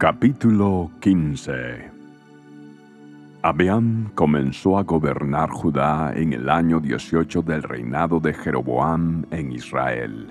[0.00, 1.90] Capítulo 15
[3.42, 10.28] Abiam comenzó a gobernar Judá en el año 18 del reinado de Jeroboam en Israel.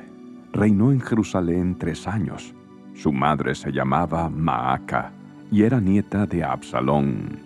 [0.54, 2.52] Reinó en Jerusalén tres años.
[2.96, 5.12] Su madre se llamaba Maaca
[5.52, 7.38] y era nieta de Absalón.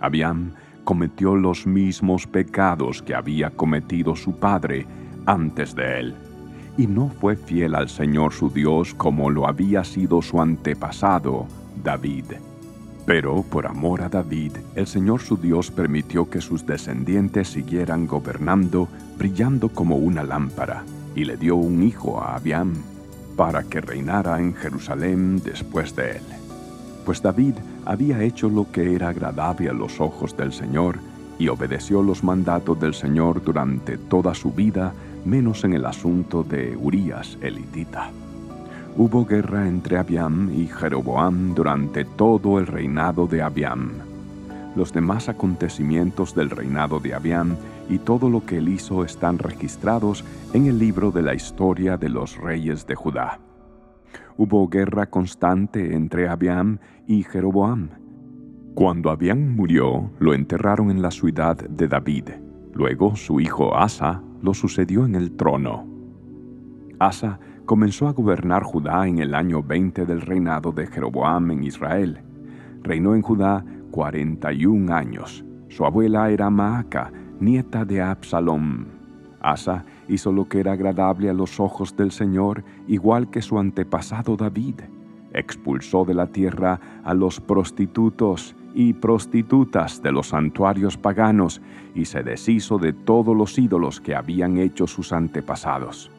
[0.00, 0.52] Abiam
[0.82, 4.86] cometió los mismos pecados que había cometido su padre
[5.26, 6.14] antes de él
[6.78, 11.46] y no fue fiel al Señor su Dios como lo había sido su antepasado,
[11.82, 12.24] David.
[13.06, 18.88] Pero por amor a David, el Señor su Dios permitió que sus descendientes siguieran gobernando,
[19.16, 22.74] brillando como una lámpara, y le dio un hijo a Abiam,
[23.36, 26.22] para que reinara en Jerusalén después de él.
[27.04, 27.54] Pues David
[27.84, 30.98] había hecho lo que era agradable a los ojos del Señor,
[31.38, 34.92] y obedeció los mandatos del Señor durante toda su vida,
[35.24, 38.10] menos en el asunto de Urías elitita.
[38.98, 43.90] Hubo guerra entre Abiam y Jeroboam durante todo el reinado de Abiam.
[44.74, 47.56] Los demás acontecimientos del reinado de Abiam
[47.90, 52.08] y todo lo que él hizo están registrados en el libro de la historia de
[52.08, 53.38] los reyes de Judá.
[54.38, 57.90] Hubo guerra constante entre Abiam y Jeroboam.
[58.74, 62.30] Cuando Abiam murió, lo enterraron en la ciudad de David.
[62.72, 65.86] Luego su hijo Asa lo sucedió en el trono.
[66.98, 72.20] Asa comenzó a gobernar Judá en el año 20 del reinado de Jeroboam en Israel.
[72.82, 75.44] Reinó en Judá 41 años.
[75.68, 78.86] Su abuela era Maaca, nieta de Absalom.
[79.40, 84.36] Asa hizo lo que era agradable a los ojos del Señor, igual que su antepasado
[84.36, 84.80] David.
[85.32, 91.60] Expulsó de la tierra a los prostitutos y prostitutas de los santuarios paganos
[91.94, 96.12] y se deshizo de todos los ídolos que habían hecho sus antepasados.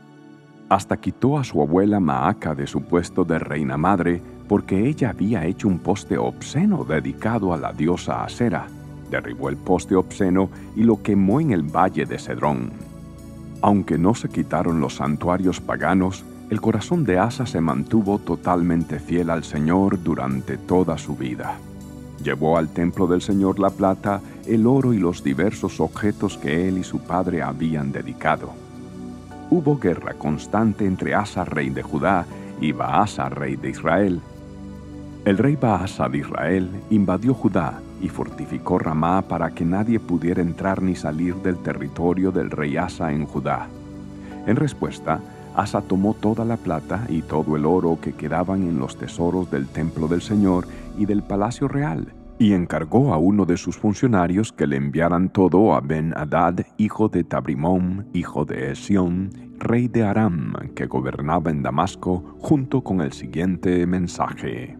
[0.69, 5.45] Hasta quitó a su abuela Maaca de su puesto de reina madre porque ella había
[5.45, 8.67] hecho un poste obsceno dedicado a la diosa Acera.
[9.09, 12.71] Derribó el poste obsceno y lo quemó en el valle de Cedrón.
[13.61, 19.29] Aunque no se quitaron los santuarios paganos, el corazón de Asa se mantuvo totalmente fiel
[19.29, 21.57] al Señor durante toda su vida.
[22.23, 26.77] Llevó al templo del Señor la plata, el oro y los diversos objetos que él
[26.77, 28.66] y su padre habían dedicado.
[29.49, 32.25] Hubo guerra constante entre Asa, rey de Judá,
[32.59, 34.19] y Baasa, rey de Israel.
[35.25, 40.81] El rey Baasa de Israel invadió Judá y fortificó Ramá para que nadie pudiera entrar
[40.81, 43.67] ni salir del territorio del rey Asa en Judá.
[44.45, 45.19] En respuesta,
[45.55, 49.67] Asa tomó toda la plata y todo el oro que quedaban en los tesoros del
[49.67, 54.67] templo del Señor y del palacio real, y encargó a uno de sus funcionarios que
[54.67, 60.85] le enviaran todo a Ben-Hadad, hijo de Tabrimón, hijo de Esión, rey de Aram, que
[60.85, 64.77] gobernaba en Damasco, junto con el siguiente mensaje.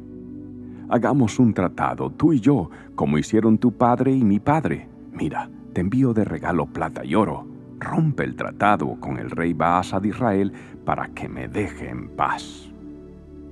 [0.89, 4.87] Hagamos un tratado, tú y yo, como hicieron tu padre y mi padre.
[5.11, 7.47] Mira, te envío de regalo plata y oro.
[7.79, 10.53] Rompe el tratado con el rey Baasa de Israel
[10.85, 12.66] para que me deje en paz.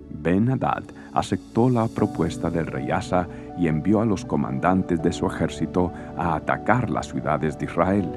[0.10, 0.84] Ben-Hadad
[1.14, 3.28] aceptó la propuesta del rey Asa
[3.58, 8.12] y envió a los comandantes de su ejército a atacar las ciudades de Israel.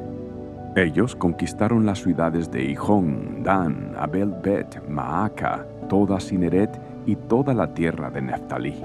[0.77, 8.11] Ellos conquistaron las ciudades de Ijón, Dan, Abel-Bet, Maaca, toda Sineret y toda la tierra
[8.11, 8.85] de Neftalí.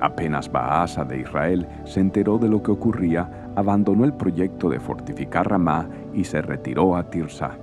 [0.00, 5.48] Apenas Baasa de Israel se enteró de lo que ocurría, abandonó el proyecto de fortificar
[5.48, 7.56] Ramá y se retiró a Tirsa.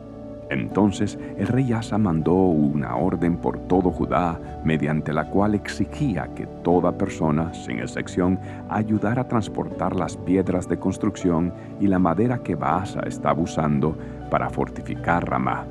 [0.50, 6.47] Entonces el rey Asa mandó una orden por todo Judá, mediante la cual exigía que
[6.63, 12.56] toda persona, sin excepción, ayudara a transportar las piedras de construcción y la madera que
[12.56, 13.97] Baasa estaba usando
[14.30, 15.66] para fortificar Ramá.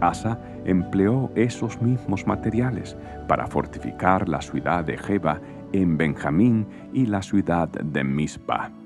[0.00, 2.96] Asa empleó esos mismos materiales
[3.26, 5.40] para fortificar la ciudad de Jeba
[5.72, 8.85] en Benjamín y la ciudad de Mizpah.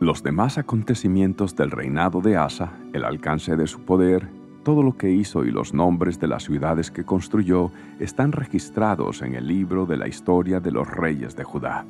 [0.00, 4.28] Los demás acontecimientos del reinado de Asa, el alcance de su poder,
[4.62, 9.34] todo lo que hizo y los nombres de las ciudades que construyó están registrados en
[9.34, 11.84] el libro de la historia de los reyes de Judá.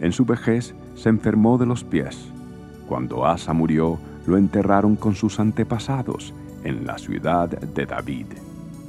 [0.00, 2.32] En su vejez se enfermó de los pies.
[2.88, 6.32] Cuando Asa murió, lo enterraron con sus antepasados
[6.64, 8.28] en la ciudad de David.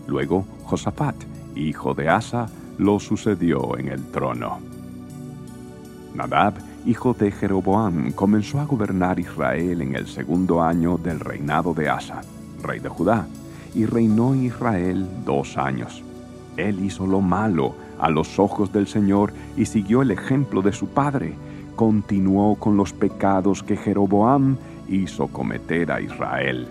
[0.08, 1.18] Luego Josafat,
[1.56, 4.60] hijo de Asa, lo sucedió en el trono.
[6.16, 6.54] Nadab
[6.86, 12.22] hijo de Jeroboam, comenzó a gobernar Israel en el segundo año del reinado de Asa,
[12.64, 13.28] rey de Judá,
[13.76, 16.04] y reinó en Israel dos años.
[16.58, 20.88] Él hizo lo malo a los ojos del Señor y siguió el ejemplo de su
[20.88, 21.34] padre.
[21.76, 24.58] Continuó con los pecados que Jeroboam
[24.90, 26.68] hizo cometer a Israel.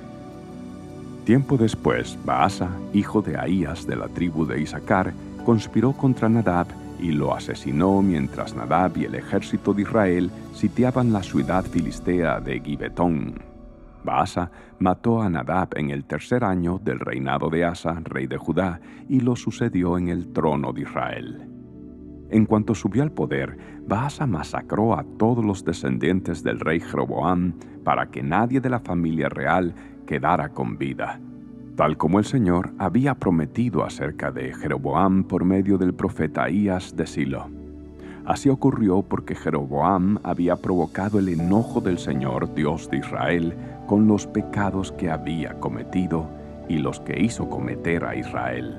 [1.25, 5.13] Tiempo después, Baasa, hijo de Ahías de la tribu de Isaacar,
[5.45, 6.67] conspiró contra Nadab
[7.01, 12.61] y lo asesinó mientras Nadab y el ejército de Israel sitiaban la ciudad filistea de
[12.61, 13.35] Gibetón.
[14.05, 18.81] Baasa mató a Nadab en el tercer año del reinado de Asa, rey de Judá,
[19.09, 21.47] y lo sucedió en el trono de Israel.
[22.31, 27.55] En cuanto subió al poder, Baasa masacró a todos los descendientes del rey Jeroboam
[27.85, 29.75] para que nadie de la familia real
[30.07, 31.21] quedara con vida,
[31.81, 37.07] tal como el Señor había prometido acerca de Jeroboam por medio del profeta Ahías de
[37.07, 37.47] Silo.
[38.27, 43.55] Así ocurrió porque Jeroboam había provocado el enojo del Señor Dios de Israel
[43.87, 46.29] con los pecados que había cometido
[46.69, 48.77] y los que hizo cometer a Israel.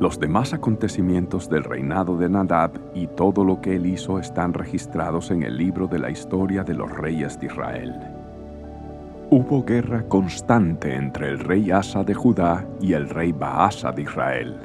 [0.00, 5.30] Los demás acontecimientos del reinado de Nadab y todo lo que él hizo están registrados
[5.30, 8.19] en el libro de la historia de los reyes de Israel.
[9.32, 14.56] Hubo guerra constante entre el rey Asa de Judá y el rey Baasa de Israel.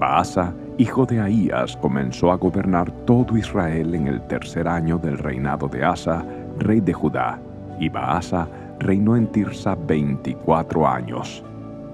[0.00, 5.68] Baasa, hijo de Ahías, comenzó a gobernar todo Israel en el tercer año del reinado
[5.68, 6.24] de Asa,
[6.58, 7.40] rey de Judá,
[7.78, 8.48] y Baasa
[8.80, 11.44] reinó en Tirsa veinticuatro años.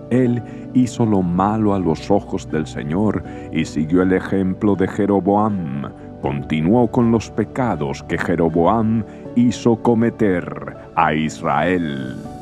[0.08, 0.42] Él
[0.72, 3.22] hizo lo malo a los ojos del Señor
[3.52, 5.92] y siguió el ejemplo de Jeroboam.
[6.22, 9.04] Continuó con los pecados que Jeroboam
[9.34, 12.35] hizo cometer a Israel.